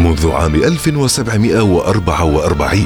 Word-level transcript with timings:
منذ 0.00 0.30
عام 0.30 0.54
1744 0.54 2.84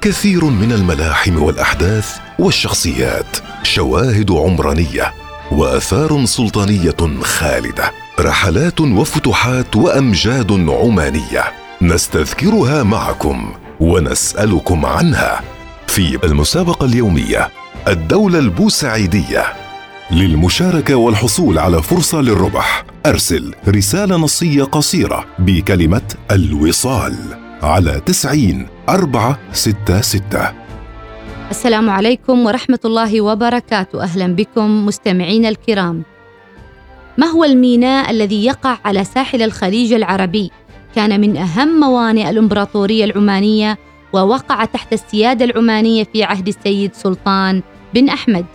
كثير 0.00 0.44
من 0.44 0.72
الملاحم 0.72 1.42
والأحداث 1.42 2.16
والشخصيات 2.38 3.36
شواهد 3.62 4.30
عمرانية 4.30 5.12
وآثار 5.52 6.24
سلطانية 6.24 7.20
خالدة 7.20 7.92
رحلات 8.20 8.80
وفتوحات 8.80 9.76
وأمجاد 9.76 10.52
عمانية 10.52 11.44
نستذكرها 11.82 12.82
معكم 12.82 13.52
ونسألكم 13.80 14.86
عنها. 14.86 15.40
في 15.86 16.18
المسابقة 16.24 16.86
اليومية 16.86 17.48
الدولة 17.88 18.38
البوسعيدية 18.38 19.65
للمشاركة 20.10 20.96
والحصول 20.96 21.58
على 21.58 21.82
فرصة 21.82 22.20
للربح. 22.20 22.84
أرسل 23.06 23.54
رسالة 23.68 24.16
نصية 24.16 24.64
قصيرة 24.64 25.26
بكلمة 25.38 26.14
الوصال 26.30 27.14
على 27.62 28.00
تسعين 28.06 28.66
أربعة 28.88 29.38
ستة 29.52 30.00
ستة. 30.00 30.52
السلام 31.50 31.90
عليكم 31.90 32.46
ورحمة 32.46 32.78
الله 32.84 33.20
وبركاته. 33.20 34.02
أهلا 34.02 34.26
بكم 34.26 34.86
مستمعين 34.86 35.46
الكرام. 35.46 36.02
ما 37.18 37.26
هو 37.26 37.44
الميناء 37.44 38.10
الذي 38.10 38.44
يقع 38.44 38.78
على 38.84 39.04
ساحل 39.04 39.42
الخليج 39.42 39.92
العربي؟ 39.92 40.50
كان 40.94 41.20
من 41.20 41.36
أهم 41.36 41.80
موانئ 41.80 42.30
الإمبراطورية 42.30 43.04
العمانية 43.04 43.78
ووقع 44.12 44.64
تحت 44.64 44.92
السيادة 44.92 45.44
العمانية 45.44 46.04
في 46.04 46.24
عهد 46.24 46.48
السيد 46.48 46.94
سلطان 46.94 47.62
بن 47.94 48.08
أحمد. 48.08 48.46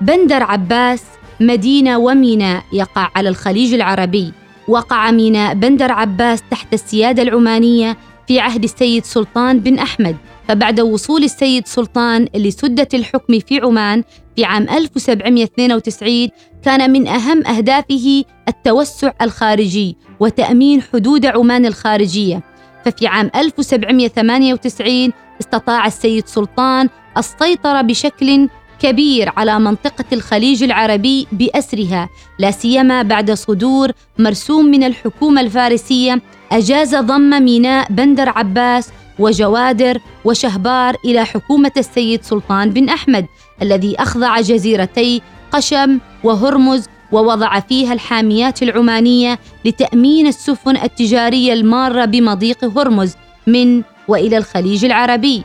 بندر 0.00 0.42
عباس 0.42 1.02
مدينة 1.40 1.98
وميناء 1.98 2.62
يقع 2.72 3.10
على 3.16 3.28
الخليج 3.28 3.74
العربي. 3.74 4.32
وقع 4.68 5.10
ميناء 5.10 5.54
بندر 5.54 5.92
عباس 5.92 6.42
تحت 6.50 6.74
السيادة 6.74 7.22
العمانية 7.22 7.96
في 8.28 8.40
عهد 8.40 8.64
السيد 8.64 9.04
سلطان 9.04 9.60
بن 9.60 9.78
أحمد. 9.78 10.16
فبعد 10.48 10.80
وصول 10.80 11.24
السيد 11.24 11.66
سلطان 11.66 12.26
لسدة 12.34 12.88
الحكم 12.94 13.38
في 13.38 13.60
عمان 13.60 14.04
في 14.36 14.44
عام 14.44 14.62
1792 14.68 16.28
كان 16.64 16.90
من 16.90 17.08
أهم 17.08 17.46
أهدافه 17.46 18.24
التوسع 18.48 19.12
الخارجي 19.22 19.96
وتأمين 20.20 20.82
حدود 20.82 21.26
عمان 21.26 21.66
الخارجية. 21.66 22.42
ففي 22.84 23.06
عام 23.06 23.30
1798 23.36 25.12
استطاع 25.40 25.86
السيد 25.86 26.26
سلطان 26.26 26.88
السيطرة 27.18 27.80
بشكل 27.80 28.48
كبير 28.82 29.32
على 29.36 29.58
منطقة 29.58 30.04
الخليج 30.12 30.62
العربي 30.62 31.26
بأسرها 31.32 32.08
لا 32.38 32.50
سيما 32.50 33.02
بعد 33.02 33.30
صدور 33.30 33.92
مرسوم 34.18 34.64
من 34.64 34.84
الحكومة 34.84 35.40
الفارسية 35.40 36.22
أجاز 36.52 36.94
ضم 36.94 37.42
ميناء 37.42 37.92
بندر 37.92 38.28
عباس 38.28 38.90
وجوادر 39.18 39.98
وشهبار 40.24 40.96
إلى 41.04 41.24
حكومة 41.24 41.72
السيد 41.76 42.22
سلطان 42.22 42.70
بن 42.70 42.88
أحمد 42.88 43.26
الذي 43.62 43.96
أخضع 43.98 44.40
جزيرتي 44.40 45.22
قشم 45.52 45.98
وهرمز 46.24 46.86
ووضع 47.12 47.60
فيها 47.60 47.92
الحاميات 47.92 48.62
العمانية 48.62 49.38
لتأمين 49.64 50.26
السفن 50.26 50.76
التجارية 50.76 51.52
المارة 51.52 52.04
بمضيق 52.04 52.64
هرمز 52.78 53.14
من 53.46 53.82
وإلى 54.08 54.36
الخليج 54.36 54.84
العربي. 54.84 55.42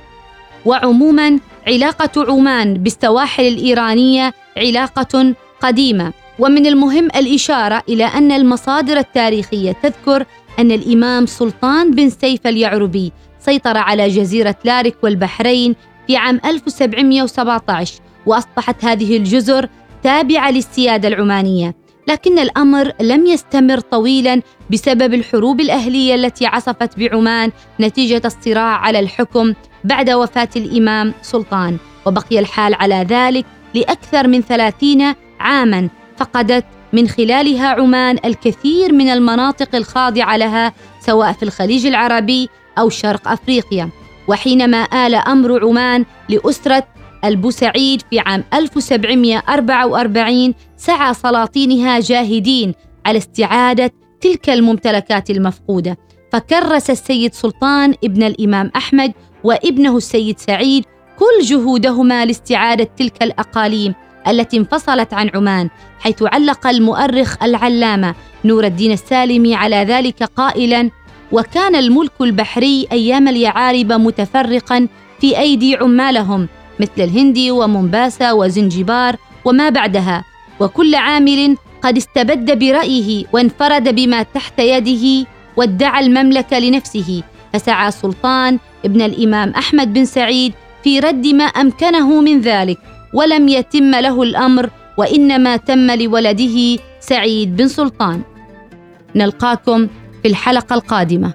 وعموما 0.66 1.40
علاقة 1.68 2.32
عمان 2.32 2.74
بالسواحل 2.74 3.44
الإيرانية 3.48 4.34
علاقة 4.58 5.34
قديمة. 5.62 6.14
ومن 6.40 6.66
المهم 6.66 7.06
الإشارة 7.06 7.84
إلى 7.90 8.06
أن 8.06 8.32
المصادر 8.32 8.98
التاريخية 8.98 9.72
تذكر 9.72 10.26
أن 10.60 10.72
الإمام 10.72 11.26
سلطان 11.26 11.92
بن 11.92 12.10
سيف 12.10 12.48
اليعربي 12.48 13.12
سيطر 13.40 13.78
على 13.78 14.08
جزيرة 14.08 14.56
لارك 14.66 14.96
والبحرين 15.04 15.76
في 16.08 16.18
عام 16.18 16.42
1717 16.46 18.02
وأصبحت 18.26 18.86
هذه 18.86 19.18
الجزر 19.18 19.70
تابعة 20.04 20.52
للسيادة 20.52 21.08
العمانية. 21.08 21.76
لكن 22.08 22.40
الأمر 22.40 22.92
لم 23.02 23.26
يستمر 23.26 23.80
طويلا 23.80 24.42
بسبب 24.72 25.14
الحروب 25.14 25.62
الأهلية 25.62 26.16
التي 26.16 26.46
عصفت 26.46 27.00
بعمان 27.00 27.52
نتيجة 27.80 28.22
الصراع 28.26 28.78
على 28.78 29.00
الحكم 29.00 29.54
بعد 29.84 30.10
وفاة 30.10 30.50
الإمام 30.56 31.14
سلطان. 31.22 31.78
وبقي 32.06 32.40
الحال 32.40 32.74
على 32.74 33.06
ذلك 33.10 33.46
لأكثر 33.74 34.28
من 34.28 34.42
ثلاثين 34.42 35.14
عاما 35.40 35.90
فقدت 36.18 36.66
من 36.94 37.08
خلالها 37.08 37.68
عمان 37.68 38.18
الكثير 38.26 38.94
من 38.94 39.10
المناطق 39.10 39.76
الخاضعة 39.76 40.38
لها 40.38 40.74
سواء 41.00 41.32
في 41.32 41.44
الخليج 41.44 41.86
العربي 41.86 42.50
أو 42.80 42.90
شرق 42.90 43.28
أفريقيا. 43.28 43.90
وحينما 44.28 45.08
آل 45.08 45.16
أمر 45.16 45.66
عمان 45.66 46.06
لأسرة 46.30 46.88
البوسعيد 47.28 48.02
في 48.10 48.20
عام 48.20 48.44
1744 48.54 50.54
سعى 50.78 51.14
سلاطينها 51.14 52.00
جاهدين 52.00 52.74
على 53.06 53.18
استعادة 53.18 53.92
تلك 54.22 54.50
الممتلكات 54.50 55.30
المفقودة. 55.30 55.98
فكرس 56.34 56.90
السيد 56.90 57.34
سلطان 57.34 57.94
ابن 58.04 58.24
الإمام 58.24 58.72
أحمد 58.76 59.12
وابنه 59.44 59.98
السيد 59.98 60.40
سعيد 60.40 60.86
كل 61.20 61.46
جهودهما 61.46 62.26
لاستعادة 62.26 62.90
تلك 62.98 63.24
الأقاليم 63.24 63.94
التي 64.28 64.58
انفصلت 64.58 65.14
عن 65.14 65.30
عمان 65.36 65.70
حيث 66.00 66.24
علق 66.24 66.68
المؤرخ 66.68 67.44
العلامة 67.44 68.16
نور 68.46 68.66
الدين 68.66 68.92
السالمي 68.92 69.56
على 69.56 69.76
ذلك 69.76 70.24
قائلا 70.24 70.90
وكان 71.32 71.76
الملك 71.76 72.12
البحري 72.22 72.88
أيام 72.92 73.28
اليعارب 73.28 73.94
متفرقا 73.94 74.88
في 75.20 75.40
أيدي 75.40 75.76
عمالهم 75.76 76.48
مثل 76.80 76.98
الهندي 76.98 77.52
ومومباسا 77.52 78.32
وزنجبار 78.32 79.16
وما 79.46 79.70
بعدها. 79.70 80.24
وكل 80.60 80.96
عامل 80.96 81.58
قد 81.82 81.98
استبد 81.98 82.60
برأيه 82.60 83.26
وانفرد 83.34 83.96
بما 83.96 84.24
تحت 84.24 84.60
يده 84.60 85.28
وادعى 85.58 86.06
المملكة 86.06 86.60
لنفسه. 86.60 87.24
فسعى 87.54 87.92
سلطان 87.92 88.60
ابن 88.86 89.02
الإمام 89.02 89.50
أحمد 89.50 89.94
بن 89.94 90.06
سعيد 90.06 90.54
في 90.84 91.00
رد 91.00 91.28
ما 91.28 91.44
أمكنه 91.44 92.22
من 92.22 92.42
ذلك 92.42 92.78
ولم 93.14 93.48
يتم 93.48 93.92
له 93.92 94.24
الأمر 94.24 94.70
وإنما 94.98 95.58
تم 95.58 95.92
لولده 95.92 96.80
سعيد 97.00 97.56
بن 97.56 97.68
سلطان. 97.68 98.22
نلقاكم 99.16 99.88
في 100.24 100.28
الحلقة 100.28 100.74
القادمة. 100.74 101.34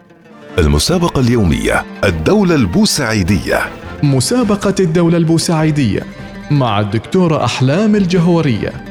المسابقة 0.58 1.20
اليومية 1.20 1.84
الدولة 2.04 2.54
البوسعيدية. 2.54 3.79
مسابقة 4.02 4.74
الدولة 4.80 5.16
البوسعيدية 5.16 6.00
مع 6.50 6.80
الدكتورة 6.80 7.44
أحلام 7.44 7.96
الجهورية. 7.96 8.89